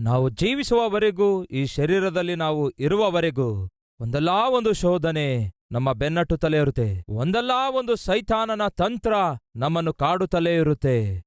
ನಾವು 0.00 0.28
ಜೀವಿಸುವವರೆಗೂ, 0.28 1.44
ಈ 1.44 1.66
ಶರೀರದಲ್ಲಿ 1.66 2.34
ನಾವು 2.34 2.70
ಇರುವವರೆಗೂ 2.70 3.68
ಒಂದಲ್ಲ 4.00 4.28
ಒಂದು 4.50 4.72
ಶೋಧನೆ 4.72 5.52
ನಮ್ಮ 5.72 5.92
ಬೆನ್ನಟ್ಟುತ್ತಲೇ 5.92 6.56
ಇರುತ್ತೆ. 6.56 7.04
ಒಂದಲ್ಲ 7.08 7.50
ಒಂದು 7.74 7.96
ಸೈತಾನನ 7.96 8.66
ತಂತ್ರ 8.68 9.14
ನಮ್ಮನ್ನು 9.56 9.92
ಕಾಡುತ್ತಲೇ 9.92 10.56
ಇರುತ್ತೆ. 10.56 11.22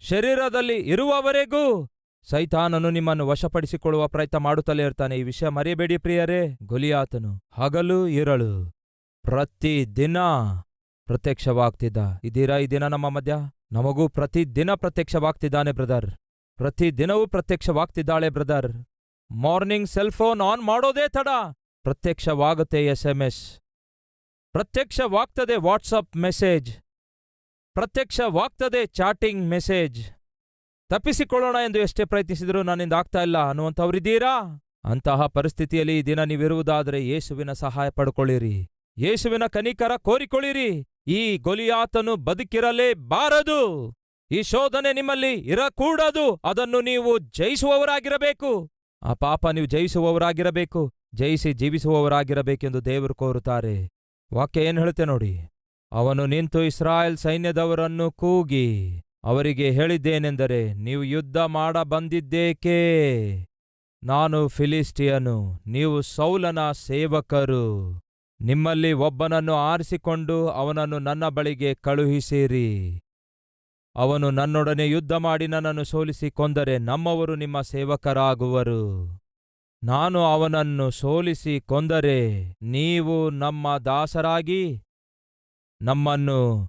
ಶರೀರದಲ್ಲಿ 0.00 0.74
ಇರುವವರೆಗೂ 0.74 1.88
ಸೈತಾನನು 2.30 2.90
ನಿಮ್ಮನ್ನು 2.90 3.28
ವಶಪಡಿಸಿಕೊಳ್ಳುವ 3.28 4.08
ಪ್ರಯತ್ನ 4.08 4.38
ಮಾಡುತ್ತಲೇ 4.38 4.82
ಇರ್ತಾನೆ. 4.82 5.16
ಈ 5.16 5.22
ವಿಷಯ 5.22 5.48
ಮರೆಯಬೇಡಿ 5.48 5.96
ಪ್ರಿಯರೇ, 5.96 6.56
ಗುಲಿಯಾತನು. 6.62 7.40
ಹಗಲು 7.52 8.08
ಇರಳು 8.08 8.70
ಪ್ರತಿ 9.22 9.86
ದಿನ 9.96 10.16
ಪ್ರತ್ಯಕ್ಷವಾಗ್ತಿದ್ದ. 11.10 11.96
ಇದೀರಾ 12.24 12.58
ಈ 12.58 12.66
ದಿನ 12.66 12.86
ನಮ್ಮ 12.86 13.08
ಮಧ್ಯ? 13.08 13.34
ನಮಗೂ 13.72 14.08
ಪ್ರತಿ 14.08 14.54
ದಿನ 14.54 14.74
ಪ್ರತ್ಯಕ್ಷವಾಗ್ತಿದ್ದಾನೆ, 14.74 15.72
ಬ್ರದರ್. 15.72 16.10
ಪ್ರತಿ 16.56 16.98
ದಿನವೂ 16.98 17.26
ಪ್ರತ್ಯಕ್ಷವಾಗ್ತಿದ್ದಾಳೆ, 17.26 18.28
brother. 18.28 18.72
Morning 19.30 19.88
cell 19.88 20.10
phone 20.10 20.40
on 20.40 20.62
ಮಾಡೋದೇ 20.62 21.08
ತಡ. 21.08 21.28
ಪ್ರತ್ಯಕ್ಷವಾಗುತ್ತೆ 21.82 22.86
ಎಸ್ 22.86 23.06
ಎಂ 23.06 23.22
ಎಸ್ 23.22 23.58
ಪ್ರತ್ಯಕ್ಷವಾಗ್ತದೆ 24.52 25.56
ವಾಟ್ಸಪ್ 25.56 26.16
ಮೆಸೇಜ್. 26.16 26.78
ಪ್ರತ್ಯಕ್ಷವಾಗ್ತದೆ 27.74 28.86
ಚಾಟಿಂಗ್ 28.86 29.48
ಮೆಸೇಜ್. 29.48 30.10
ತಪ್ಪಿಸಿಕೊಳ್ಳೋಣ 30.88 31.56
ಎಂದು 31.64 31.78
ಎಷ್ಟೇ 31.78 32.04
ಪ್ರಯತ್ನಿಸಿದರೂ 32.04 32.62
ನನ್ನಿಂದ 32.62 32.92
ಆಗ್ತಾ 32.92 33.22
ಇಲ್ಲ. 33.22 33.48
ಅನ್ನುವಂಥವ್ರಿದ್ದೀರಾ? 33.48 34.64
ಅಂತಹ 34.84 35.26
ಪರಿಸ್ಥಿತಿಯಲ್ಲಿ 35.26 35.98
ಈ 35.98 36.02
ದಿನ 36.02 36.22
ನೀವಿರುವುದಾದರೆ 36.22 37.08
ಯೇಸುವಿನ 37.08 37.52
ಸಹಾಯ 37.52 37.90
ಪಡ್ಕೊಳ್ಳಿರಿ. 37.90 38.68
ಯೇಸುವಿನ 38.98 39.46
ಕನಿಕರ 39.46 39.92
ಕೋರಿಕೊಳ್ಳಿರಿ. 39.96 40.86
ಈ 41.06 41.38
ಗೊಲಿಯಾತನು 41.38 42.16
ಬದುಕಿರಲೇಬಾರದು 42.16 43.92
ಈ 44.30 44.42
ಶೋಧನೆ 44.42 44.92
ನಿಮ್ಮಲ್ಲಿ 44.92 45.32
ಇರಕೂಡದು. 45.34 46.40
ಅದನ್ನು 46.44 46.80
ನೀವು 46.80 47.18
ಜಯಿಸುವವರಾಗಿರಬೇಕು. 47.18 48.70
ಆ 49.02 49.14
ಪಾಪ 49.14 49.46
ನೀವು 49.46 49.66
ಜಯಿಸುವವರಾಗಿರಬೇಕು. 49.66 50.92
ಜಯಿಸಿ 51.14 51.52
ಜೀವಿಸುವವರಾಗಿರಬೇಕೆಂದು 51.52 52.84
ದೇವರು 52.84 53.14
ಕೋರುತ್ತಾರೆ. 53.14 53.88
ವಾಕ್ಯ 54.34 54.60
ಏನು 54.60 54.80
ಹೇಳುತ್ತೆ 54.80 55.04
ನೋಡಿ. 55.04 55.50
ಅವನು 55.92 56.26
ನಿಂತು 56.26 56.62
ಇಸ್ರಾಯೇಲ್ 56.62 57.16
ಸೈನ್ಯದವರನ್ನು 57.16 58.12
ಕೂಗಿ 58.12 59.00
ಅವರಿಗೆ 59.24 59.70
ಹೇಳಿದ್ದೇನೆಂದರೆ 59.70 60.74
ನೀವು 60.74 61.04
ಯುದ್ಧ 61.04 61.36
ಮಾಡ 61.36 61.76
ಬಂದಿದ್ದೇಕೆ 61.76 62.78
ನಾನು 64.02 64.48
ಫಿಲಿಸ್ಟಿಯನು 64.48 65.62
ನೀವು 65.66 66.02
ಸೌಲನ 66.02 66.72
ಸೇವಕರು. 66.72 68.00
ನಿಮ್ಮಲ್ಲಿ 68.40 68.92
ಒಬ್ಬನನ್ನು 68.92 69.54
ಆರಿಸಿಕೊಂಡು 69.54 70.48
ಅವನನ್ನು 70.48 70.98
ನನ್ನ 70.98 71.28
ಬಳಿಗೆ 71.28 71.74
ಕಳುಹಿಸಿರಿ. 71.74 73.00
ಅವನು 73.96 74.30
ನನ್ನೊಡನೆ 74.30 74.88
ಯುದ್ಧ 74.88 75.12
ಮಾಡಿ 75.12 75.46
ನನ್ನನ್ನು 75.46 75.84
ಸೋಲಿಸಿ 75.84 76.30
ಕೊಂದರೆ 76.30 76.78
ನಮ್ಮವರು 76.78 77.34
ನಿಮ್ಮ 77.34 77.60
ಸೇವಕರಾಗುವರು. 77.60 79.06
ನಾನು 79.82 80.18
ಅವನನ್ನು 80.24 80.90
ಸೋಲಿಸಿ 80.90 81.60
ಕೊಂದರೆ 81.60 82.48
ನೀವು 82.62 83.30
ನಮ್ಮ 83.30 83.78
ದಾಸರಾಗಿ 83.78 84.82
ನಮ್ಮನ್ನು 85.82 86.68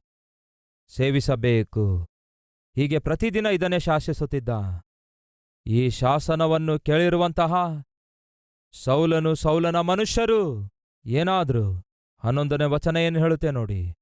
ಸೇವಿಸಬೇಕು. 0.88 2.08
ಹೀಗೆ 2.76 3.00
ಪ್ರತಿದಿನ 3.00 3.46
ಇದನ್ನೇ 3.46 3.80
ಶಾಸಿಸುತ್ತಿದ್ದ. 3.80 4.50
ಈ 5.66 5.90
ಶಾಸನವನ್ನು 5.90 6.80
ಕೇಳಿರುವಂತಹ 6.80 7.54
ಸೌಲನು 8.72 9.36
ಸೌಲನ 9.36 9.80
ಮನುಷ್ಯರು 9.80 10.72
ಏನಾದ್ರು? 11.06 11.84
ಹನ್ನೊಂದನೇ 12.24 12.66
ವಚನ 12.66 12.98
ಏನು 12.98 13.20
ಹೇಳುತ್ತೆ 13.20 13.52
ನೋಡಿ. 13.52 13.94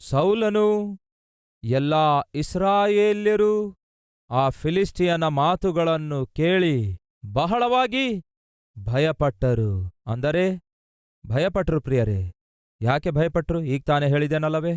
ಸೌಲನು 0.00 0.98
ಎಲ್ಲ 1.64 2.20
ಇಸ್ರಾಯೇಲ್ಯರು 2.34 3.76
ಆ 4.30 4.48
ಫಿಲಿಸ್ಟಿಯನ 4.48 5.24
ಮಾತುಗಳನ್ನು 5.28 6.26
ಕೇಳಿ 6.26 6.98
ಬಹಳವಾಗಿ 7.32 8.24
ಭಯಪಟ್ಟರು. 8.78 9.94
ಅಂದರೆ 10.06 10.44
ಭಯಪಟ್ರು 11.26 11.80
ಪ್ರಿಯರೇ. 11.80 12.32
ಯಾಕೆ 12.80 13.10
ಭಯಪಟ್ರು? 13.10 13.62
ಈಗ 13.62 13.82
ತಾನೇ 13.86 14.08
ಹೇಳಿದೆನಲ್ಲವೇ 14.08 14.74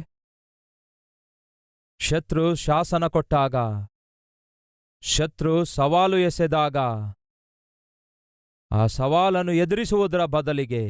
ಶತ್ರು 1.99 2.55
ಶಾಸನ 2.55 3.07
ಕೊಟ್ಟಾಗ, 3.07 3.55
ಶತ್ರು 5.01 5.65
ಸವಾಲು 5.65 6.17
ಎಸೆದಾಗ, 6.17 6.77
ಆ 8.71 8.85
ಸವಾಲನ್ನು 8.85 9.51
ಎದುರಿಸುವುದರ 9.51 10.25
ಬದಲಿಗೆ 10.25 10.83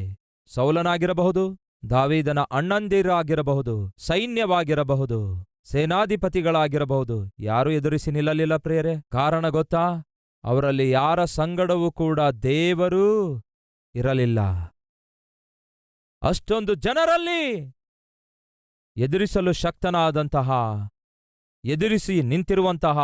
ಸೌಲನಾಗಿರಬಹುದು, 0.54 1.58
ದಾವೀದನ 1.90 2.40
ಅಣ್ಣಂದಿರಾಗಿರಬಹುದು, 2.40 3.92
ಸೈನ್ಯವಾಗಿರಬಹುದು, 3.98 5.46
ಸೇನಾಧಿಪತಿಗಳಾಗಿರಬಹುದು. 5.64 7.32
ಯಾರೂ 7.40 7.72
ಎದುರಿಸಿ 7.72 8.12
ನಿಲ್ಲಲಿಲ್ಲ 8.12 8.58
ಪ್ರಿಯರೇ. 8.58 8.96
ಕಾರಣ 9.12 9.50
ಗೊತ್ತಾ? 9.50 10.04
ಅವರಲ್ಲಿ 10.44 10.92
ಯಾರ 10.92 11.26
ಸಂಗಡವೂ 11.26 11.92
ಕೂಡ 11.92 12.20
ದೇವರೂ 12.22 13.38
ಇರಲಿಲ್ಲ. 13.96 14.40
ಅಷ್ಟೊಂದು 16.22 16.76
ಜನರಲ್ಲಿ 16.76 17.74
ಎದುರಿಸಲು 18.98 19.54
ಶಕ್ತನಾದಂತಹ, 19.54 20.52
ಎದುರಿಸಿ 21.66 22.22
ನಿಂತಿರುವಂತಹ, 22.22 23.00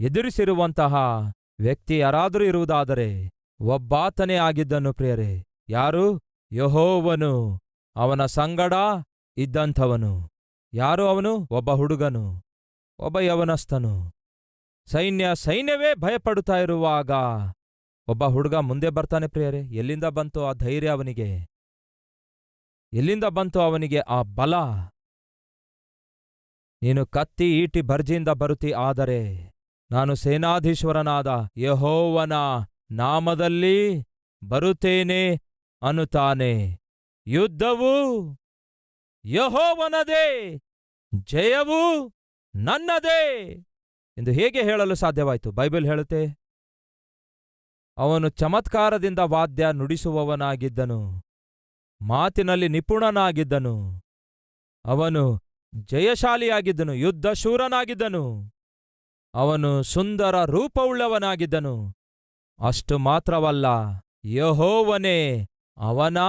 ಎದುರಿಸಿರುವಂತಹ 0.00 0.94
ವ್ಯಕ್ತಿ 1.60 1.98
ಯಾರಾದರೂ 1.98 2.44
ಇರುವುದಾದರೆ 2.44 3.30
ಒಬ್ಬಾತನೇ 3.60 4.36
ಆಗಿದ್ದನು 4.36 4.94
ಪ್ರಿಯರೇ. 4.94 5.44
ಯಾರು? 5.68 6.29
ಯಹೋವನು 6.52 7.34
ಅವನ 7.96 8.22
ಸಂಗಡ 8.26 8.74
ಇದ್ದಂಥವನು. 9.36 10.12
ಯಾರು 10.72 11.04
ಅವನು? 11.08 11.32
ಒಬ್ಬ 11.50 11.70
ಹುಡುಗನು, 11.70 12.24
ಒಬ್ಬ 12.98 13.20
ಯವನಸ್ಥನು. 13.20 13.94
ಸೈನ್ಯ 14.86 15.26
ಸೈನ್ಯವೇ 15.34 15.90
ಭಯಪಡುತ್ತಾ 15.94 16.56
ಇರುವಾಗ 16.56 17.10
ಒಬ್ಬ 18.08 18.24
ಹುಡುಗ 18.24 18.54
ಮುಂದೆ 18.54 18.88
ಬರ್ತಾನೆ 18.88 19.26
ಪ್ರಿಯರೇ, 19.26 19.60
ಎಲ್ಲಿಂದ 19.70 20.04
ಬಂತು 20.04 20.40
ಆ 20.44 20.52
ಧೈರ್ಯ 20.52 20.88
ಅವನಿಗೆ? 20.88 21.30
ಎಲ್ಲಿಂದ 22.92 23.24
ಬಂತು 23.24 23.60
ಅವನಿಗೆ 23.60 24.00
ಆ 24.08 24.22
ಬಲ? 24.22 24.54
ನೀನು 26.82 27.02
ಕತ್ತಿ 27.06 27.46
ಈಟಿ 27.60 27.80
ಭರ್ಜಿಯಿಂದ 27.82 28.28
ಬರುತ್ತಿ, 28.28 28.72
ಆದರೆ 28.72 29.20
ನಾನು 29.90 30.14
ಸೇನಾಧೀಶ್ವರನಾದ 30.14 31.30
ಯಹೋವನ 31.56 32.32
ನಾಮದಲ್ಲಿ 32.90 33.78
ಬರುತ್ತೇನೆ 34.42 35.20
ಅನ್ನುತ್ತಾನೆ. 35.82 36.52
ಯುದ್ಧವು 37.26 37.92
ಯಹೋವನದೇ, 39.24 40.26
ಜಯವು 41.24 41.80
ನನ್ನದೇ 42.54 43.22
ಎಂದು 44.16 44.30
ಹೇಗೆ 44.30 44.62
ಹೇಳಲು 44.62 44.94
ಸಾಧ್ಯವಾಯಿತು? 44.94 45.50
ಬೈಬಲ್ 45.50 45.86
ಹೇಳುತ್ತೆ, 45.86 46.22
ಅವನು 47.96 48.28
ಚಮತ್ಕಾರದಿಂದ 48.30 49.18
ವಾದ್ಯ 49.18 49.72
ನುಡಿಸುವವನಾಗಿದ್ದನು, 49.72 51.00
ಮಾತಿನಲ್ಲಿ 52.00 52.68
ನಿಪುಣನಾಗಿದ್ದನು, 52.68 53.76
ಅವನು 54.84 55.24
ಜಯಶಾಲಿಯಾಗಿದ್ದನು 55.74 56.94
ಯುದ್ಧ 56.94 57.26
ಶೂರನಾಗಿದ್ದನು 57.32 58.24
ಅವನು 59.34 59.82
ಸುಂದರ 59.82 60.44
ರೂಪವುಳ್ಳವನಾಗಿದ್ದನು. 60.44 61.74
ಅಷ್ಟು 62.58 62.98
ಮಾತ್ರವಲ್ಲ, 62.98 63.66
ಯಹೋವನೇ 64.24 65.18
ಅವನಾ 65.80 66.28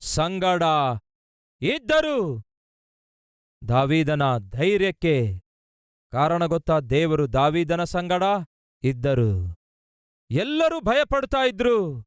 ಸಂಗಡ 0.00 0.62
ಇದ್ದರು. 1.60 2.42
ದಾವೀದನ 3.68 4.22
ಧೈರ್ಯಕ್ಕೆ 4.38 5.40
ಕಾರಣ 6.12 6.46
ಗೊತ್ತಾ? 6.46 6.80
ದೇವರು 6.80 7.32
ದಾವೀದನ 7.32 7.84
ಸಂಗಡ 7.84 8.22
ಇದ್ದರು. 8.82 9.56
ಎಲ್ಲರೂ 10.30 10.80
ಭಯಪಡ್ತಾ 10.80 11.38
ಇದ್ರು. 11.46 12.04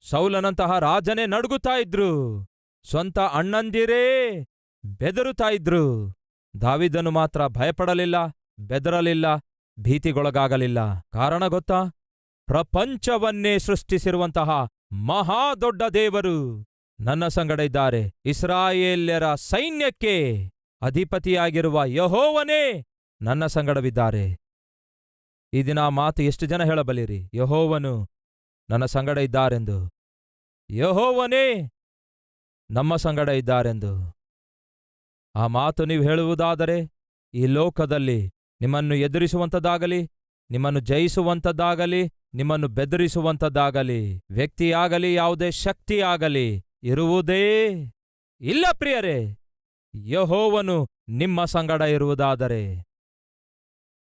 ಸೌಲನಂತಹ 0.00 0.78
ರಾಜನೇ 0.78 1.26
ನಡುಗುತ್ತಾ 1.26 1.80
ಇದ್ರು. 1.80 2.44
ಸ್ವಂತ 2.84 3.18
ಅಣ್ಣಂದಿರೇ 3.18 4.44
ಬೆದರುತ್ತಾ 4.84 5.50
ಇದ್ರು. 5.50 6.12
ದಾವಿದನು 6.60 7.10
ಮಾತ್ರ 7.10 7.46
ಭಯಪಡಲಿಲ್ಲ, 7.46 8.16
ಬೆದರಲಿಲ್ಲ, 8.58 9.36
ಭೀತಿಗೊಳಗಾಗಲಿಲ್ಲ. 9.78 11.00
ಕಾರಣ 11.00 11.46
ಗೊತ್ತಾ? 11.46 11.84
ಪ್ರಪಂಚವನ್ನೇ 12.46 13.58
ಸೃಷ್ಟಿಸಿರುವಂತಹ 13.58 14.68
ಮಹಾ 14.92 15.54
ದೊಡ್ಡ 15.54 15.82
ದೇವರು. 15.94 16.64
ನನ್ನ 17.00 17.28
ಸಂಗಡ 17.28 17.60
ಇದ್ದಾರೆ. 17.60 18.14
ಇಸ್ರಾಯೇಲ್ಯರ 18.24 19.34
ಸೈನ್ಯಕ್ಕೆ 19.34 20.46
ಅಧಿಪತಿಯಾಗಿರುವ 20.82 21.84
ಯಹೋವನೇ 21.84 22.84
ನನ್ನ 23.22 23.46
ಸಂಗಡವಿದ್ದಾರೆ. 23.46 24.38
ಈ 25.52 25.62
ದಿನ 25.62 25.88
ಮಾತು 25.88 26.22
ಎಷ್ಟು 26.22 26.46
ಜನ 26.46 26.64
ಹೇಳಬಲ್ಲಿರಿ? 26.64 27.30
ಯಹೋವನು 27.34 28.08
ನನ್ನ 28.70 28.84
ಸಂಗಡ 28.84 29.18
ಇದ್ದಾರೆಂದು. 29.18 29.90
ಯಹೋವನೇ 30.70 31.70
ನಮ್ಮ 32.70 32.96
ಸಂಗಡ 32.96 33.28
ಇದ್ದಾರೆಂದು. 33.28 34.16
ಆ 35.34 35.46
ಮಾತು 35.46 35.84
ನೀವು 35.84 36.02
ಹೇಳುವುದಾದರೆ, 36.02 36.92
ಈ 37.34 37.46
ಲೋಕದಲ್ಲಿ 37.46 38.26
ನಿಮ್ಮನ್ನು 38.60 38.94
ಎದುರಿಸುವಂಥದ್ದಾಗಲಿ 38.94 40.10
ನಿಮ್ಮನ್ನು 40.50 40.80
ಜಯಿಸುವಂಥದ್ದಾಗಲಿ 40.80 42.12
ನಿಮ್ಮನ್ನು 42.34 42.68
ಬೆದರಿಸುವಂಥದ್ದಾಗಲಿ, 42.68 44.20
ವ್ಯಕ್ತಿಯಾಗಲಿ, 44.30 45.14
ಯಾವುದೇ 45.14 45.50
ಶಕ್ತಿಯಾಗಲಿ, 45.50 46.64
ಇರುವುದೇ 46.82 47.68
ಇಲ್ಲ 48.40 48.66
ಪ್ರಿಯರೇ. 48.78 49.36
ಯಹೋವನು 49.94 50.88
ನಿಮ್ಮ 51.08 51.44
ಸಂಗಡ 51.44 51.80
ಇರುವುದಾದರೆ. 51.80 52.84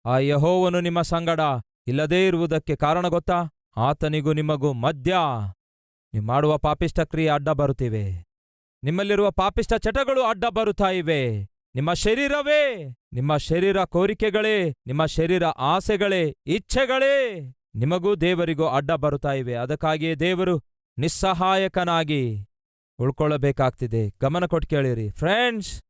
ಆ 0.05 0.17
ಯಹೋವನು 0.17 0.81
ನಿಮ್ಮ 0.81 1.01
ಸಂಗಡ 1.01 1.39
ಇಲ್ಲದೇ 1.87 2.27
ಇರುವುದಕ್ಕೆ 2.27 2.75
ಕಾರಣ 2.75 3.07
ಗೊತ್ತಾ? 3.07 3.43
ಆತನಿಗೂ 3.77 4.33
ನಿಮಗೂ 4.33 4.73
ಮಧ್ಯ. 4.73 5.15
ನೀವು 6.13 6.25
ಮಾಡುವ 6.25 6.57
ಪಾಪಿಷ್ಟ 6.57 6.99
ಕ್ರಿಯೆ 6.99 7.29
ಅಡ್ಡ 7.29 7.49
ಬರುತ್ತಿವೆ. 7.49 8.25
ನಿಮ್ಮಲ್ಲಿರುವ 8.83 9.31
ಪಾಪಿಷ್ಟ 9.31 9.73
ಚಟಗಳು 9.73 10.23
ಅಡ್ಡ 10.23 10.45
ಬರುತ್ತಾ 10.45 10.89
ಇವೆ. 10.89 11.43
ನಿಮ್ಮ 11.75 11.93
ಶರೀರವೇ, 11.93 12.89
ನಿಮ್ಮ 13.13 13.37
ಶರೀರ 13.37 13.83
ಕೋರಿಕೆಗಳೇ, 13.83 14.69
ನಿಮ್ಮ 14.69 15.05
ಶರೀರ 15.05 15.45
ಆಸೆಗಳೇ, 15.45 16.35
ಇಚ್ಛೆಗಳೇ. 16.45 17.53
ನಿಮಗೂ 17.75 18.15
ದೇವರಿಗೂ 18.15 18.67
ಅಡ್ಡ 18.67 18.91
ಬರುತ್ತಾ 18.91 19.33
ಇವೆ. 19.33 19.53
ಅದಕ್ಕಾಗಿಯೇ 19.53 20.15
ದೇವರು 20.15 20.61
ನಿಸ್ಸಹಾಯಕನಾಗಿ 20.97 22.47
ಉಳ್ಕೊಳ್ಳಬೇಕಾಗ್ತಿದೆ. 22.99 24.13
ಗಮನ 24.21 24.45
ಕೊಟ್ಟು 24.45 24.67
ಕೇಳಿರಿ. 24.67 25.09
ಫ್ರೆಂಡ್ಸ್ 25.09 25.83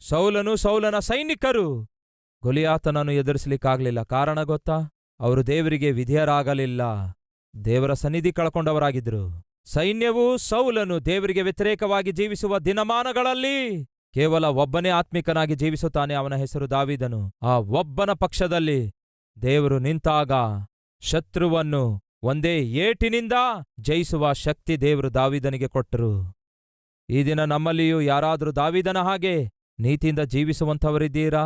ಸೌಲನು 0.00 0.56
ಸೌಲನ 0.56 0.98
ಸೈನಿಕರು. 0.98 1.86
ಗೊಲಿಯಾತನನ್ನು 2.42 3.12
ಎದುರಿಸಲಿಕ್ಕಾಗಲಿಲ್ಲ. 3.12 4.02
ಕಾರಣ 4.02 4.42
ಗೊತ್ತಾ? 4.42 4.78
ಅವರು 5.20 5.46
ದೇವರಿಗೆ 5.46 5.90
ವಿಧೇಯರಾಗಲಿಲ್ಲ. 5.90 6.80
ದೇವರ 7.64 7.92
ಸನ್ನಿಧಿ 7.92 8.32
ಕಳ್ಕೊಂಡವರಾಗಿದ್ರು 8.32 9.42
ಸೈನ್ಯವು 9.64 10.36
ಸೌಲನು 10.36 11.06
ದೇವರಿಗೆ 11.06 11.42
ವ್ಯತಿರೇಕವಾಗಿ 11.42 12.12
ಜೀವಿಸುವ 12.12 12.58
ದಿನಮಾನಗಳಲ್ಲಿ 12.58 13.86
ಕೇವಲ 14.14 14.44
ಒಬ್ಬನೇ 14.44 14.88
ಆತ್ಮಿಕನಾಗಿ 14.88 15.54
ಜೀವಿಸುತ್ತಾನೆ 15.54 16.14
ಅವನ 16.14 16.34
ಹೆಸರು 16.34 16.70
ದಾವಿದನು. 16.70 17.32
ಆ 17.42 17.58
ಒಬ್ಬನ 17.58 18.12
ಪಕ್ಷದಲ್ಲಿ 18.12 18.92
ದೇವರು 19.42 19.78
ನಿಂತಾಗ 19.78 20.30
ಶತ್ರುವನ್ನು 21.00 22.02
ಒಂದೇ 22.22 22.58
ಏಟಿನಿಂದ 22.58 23.32
ಜಯಿಸುವ 23.80 24.32
ಶಕ್ತಿ 24.32 24.80
ದೇವರು 24.80 25.14
ದಾವಿದನಿಗೆ 25.14 25.68
ಕೊಟ್ಟರು. 25.68 26.36
ಈ 27.08 27.24
ದಿನ 27.24 27.44
ನಮ್ಮಲ್ಲಿಯೂ 27.44 28.00
ಯಾರಾದರೂ 28.00 28.50
ದಾವಿದನ 28.52 28.98
ಹಾಗೆ 28.98 29.50
ನೀತಿಯಿಂದ 29.80 30.20
ಜೀವಿಸುವಂಥವರಿದ್ದೀರಾ? 30.20 31.44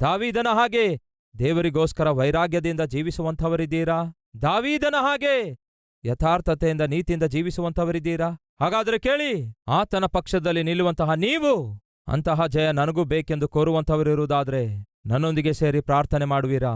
ದಾವಿದನ 0.00 0.46
ಹಾಗೆ 0.52 0.96
ದೇವರಿಗೋಸ್ಕರ 1.38 2.10
ವೈರಾಗ್ಯದಿಂದ 2.10 2.80
ಜೀವಿಸುವಂಥವರಿದ್ದೀರಾ? 2.80 3.98
ದಾವೀದನ 4.42 4.94
ಹಾಗೆ 5.00 5.58
ಯಥಾರ್ಥತೆಯಿಂದ 6.04 6.80
ನೀತಿಯಿಂದ 6.80 7.22
ಜೀವಿಸುವಂಥವರಿದ್ದೀರಾ? 7.24 8.28
ಹಾಗಾದರೆ 8.60 8.98
ಕೇಳಿ, 8.98 9.32
ಆತನ 9.68 10.06
ಪಕ್ಷದಲ್ಲಿ 10.06 10.62
ನಿಲ್ಲುವಂತಹ 10.62 11.12
ನೀವು 11.12 11.78
ಅಂತಹ 12.08 12.46
ಜಯ 12.46 12.72
ನನಗೂ 12.72 13.04
ಬೇಕೆಂದು 13.04 13.48
ಕೋರುವಂಥವರಿರುವುದಾದ್ರೆ 13.48 14.66
ನನ್ನೊಂದಿಗೆ 15.06 15.52
ಸೇರಿ 15.52 15.80
ಪ್ರಾರ್ಥನೆ 15.80 16.24
ಮಾಡುವಿರಾ? 16.24 16.72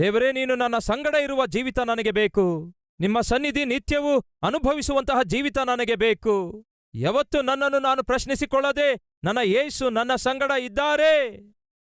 ದೇವರೇ, 0.00 0.32
ನೀನು 0.32 0.54
ನನ್ನ 0.54 0.78
ಸಂಗಡ 0.78 1.14
ಇರುವ 1.14 1.46
ಜೀವಿತ 1.46 1.78
ನನಗೆ 1.78 2.10
ಬೇಕು. 2.10 2.74
ನಿಮ್ಮ 3.00 3.20
ಸನ್ನಿಧಿ 3.20 3.64
ನಿತ್ಯವೂ 3.64 4.18
ಅನುಭವಿಸುವಂತಹ 4.42 5.22
ಜೀವಿತ 5.22 5.58
ನನಗೆ 5.58 5.94
ಬೇಕು. 5.94 6.64
ಯಾವತ್ತು 6.94 7.42
ನನ್ನನ್ನು 7.42 7.78
ನಾನು 7.78 8.04
ಪ್ರಶ್ನಿಸಿಕೊಳ್ಳದೆ 8.04 9.00
ನನ್ನ 9.24 9.38
ಯೇಸು 9.42 9.90
ನನ್ನ 9.90 10.14
ಸಂಗಡ 10.14 10.50
ಇದ್ದಾರೆ 10.60 11.12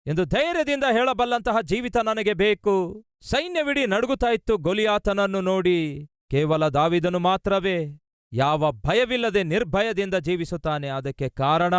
ಎಂದು 0.06 0.24
ಧೈರ್ಯದಿಂದ 0.24 0.84
ಹೇಳಬಲ್ಲಂತಹ 0.92 1.60
ಜೀವಿತ 1.60 1.96
ನನಗೆ 1.96 2.32
ಬೇಕು. 2.32 2.74
ಸೈನ್ಯವಿಡೀ 3.20 3.86
ನಡುಗುತ್ತಾ 3.86 4.26
ಇತ್ತು 4.26 4.56
ಗೊಲಿಯಾತನನ್ನು 4.58 5.40
ನೋಡಿ. 5.40 6.08
ಕೇವಲ 6.30 6.68
ದಾವಿದನು 6.68 7.18
ಮಾತ್ರವೇ. 7.18 8.00
ಯಾವ 8.32 8.72
ಭಯವಿಲ್ಲದೆ 8.72 9.42
ನಿರ್ಭಯದಿಂದ 9.42 10.14
ಜೀವಿಸುತ್ತಾನೆ. 10.14 10.88
ಅದಕ್ಕೆ 10.88 11.28
ಕಾರಣ, 11.28 11.74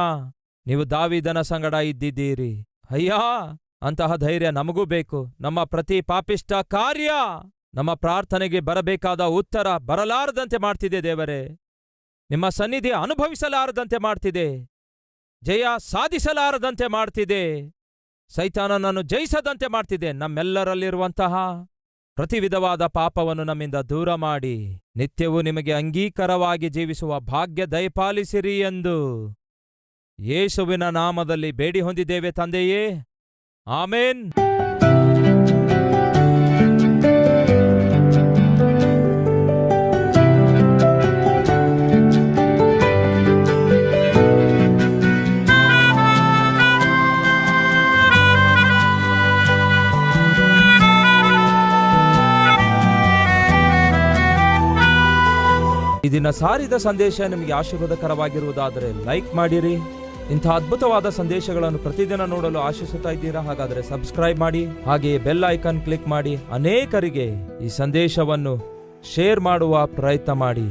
ನೀವು 0.65 0.89
ದಾವಿದನ 0.89 1.41
ಸಂಗಡ 1.41 1.73
ಇದ್ದಿದ್ದೀರಿ. 1.73 2.65
ಅಯ್ಯಾ! 2.91 3.19
ಅಂತಹ 3.83 4.15
ಧೈರ್ಯ 4.15 4.51
ನಮಗೂ 4.51 4.85
ಬೇಕು. 4.85 5.35
ನಮ್ಮ 5.41 5.63
ಪ್ರತಿ 5.63 6.01
ಪಾಪಿಷ್ಟ 6.01 6.53
ಕಾರ್ಯ 6.53 7.12
ನಮ್ಮ 7.74 7.94
ಪ್ರಾರ್ಥನೆಗೆ 7.94 8.59
ಬರಬೇಕಾದ 8.59 9.21
ಉತ್ತರ 9.24 9.77
ಬರಲಾರದಂತೆ 9.77 10.57
ಮಾಡ್ತಿದೆ 10.57 11.03
ದೇವರೇ. 11.03 11.57
ನಿಮ್ಮ 12.30 12.50
ಸನ್ನಿಧಿ 12.50 12.91
ಅನುಭವಿಸಲಾರದಂತೆ 12.91 13.97
ಮಾಡ್ತಿದೆ. 13.97 14.69
ಜಯ 15.44 15.65
ಸಾಧಿಸಲಾರದಂತೆ 15.77 16.88
ಮಾಡ್ತಿದೆ. 16.88 17.74
ಸೈತಾನನನ್ನು 18.30 19.01
ಜಯಿಸದಂತೆ 19.01 19.68
ಮಾಡ್ತಿದೆ. 19.68 20.12
ನಮ್ಮೆಲ್ಲರಲ್ಲಿರುವಂತಹ 20.12 21.35
ಪ್ರತಿವಿಧವಾದ 22.15 22.88
ಪಾಪವನ್ನು 22.88 23.44
ನಮ್ಮಿಂದ 23.44 23.75
ದೂರ 23.75 24.13
ಮಾಡಿ 24.15 24.81
ನಿತ್ಯವೂ 24.95 25.41
ನಿಮಗೆ 25.41 25.74
ಅಂಗೀಕಾರವಾಗಿ 25.74 26.69
ಜೀವಿಸುವ 26.69 27.19
ಭಾಗ್ಯ 27.19 27.65
ದಯಪಾಲಿಸಿರಿ 27.65 28.59
ಎಂದು 28.59 28.97
ಯೇಸುವಿನ 30.19 30.89
ನಾಮದಲ್ಲಿ 30.89 31.51
ಬೇಡಿ 31.51 31.81
ಹೊಂದಿದ್ದೇವೆ 31.81 32.31
ತಂದೆಯೇ. 32.31 33.12
ಆಮೇನ್. 33.68 34.31
ಈ 56.06 56.09
ಸಾರಿದ 56.30 56.74
ಸಂದೇಶ 56.74 57.21
ನಿಮಗೆ 57.21 57.54
ಆಶೀರ್ವಾದಕರವಾಗಿರುವುದಾದರೆ 57.54 59.06
ಲೈಕ್ 59.06 59.36
ಮಾಡಿರಿ. 59.36 60.02
ಇಂಥ 60.31 60.47
ಅದ್ಭುತವಾದ 60.47 61.09
ಸಂದೇಶಗಳನ್ನು 61.09 61.79
ಪ್ರತಿದಿನ 61.79 62.21
ನೋಡಲು 62.25 62.59
ಆಶಿಸುತ್ತಾ 62.59 63.09
ಇದ್ದೀರಾ? 63.09 63.41
ಹಾಗಾದರೆ 63.41 63.81
ಸಬ್ಸ್ಕ್ರೈಬ್ 63.81 64.39
ಮಾಡಿ, 64.39 64.65
ಹಾಗೆಯೇ 64.65 65.17
ಬೆಲ್ 65.17 65.43
ಐಕಾನ್ 65.49 65.81
ಕ್ಲಿಕ್ 65.81 66.07
ಮಾಡಿ, 66.07 66.37
ಅನೇಕರಿಗೆ 66.51 67.27
ಈ 67.65 67.67
ಸಂದೇಶವನ್ನು 67.67 68.53
ಶೇರ್ 69.15 69.39
ಮಾಡುವ 69.39 69.85
ಪ್ರಯತ್ನ 69.85 70.31
ಮಾಡಿ. 70.31 70.67